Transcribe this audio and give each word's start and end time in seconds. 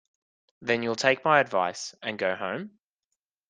Then 0.63 0.81
you'll 0.81 0.95
take 0.95 1.23
my 1.23 1.39
advice 1.39 1.93
and 2.01 2.17
go 2.17 2.35
home? 2.35 2.79